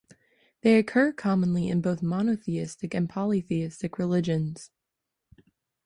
[0.61, 4.71] They occur commonly in both monotheistic and polytheistic religions.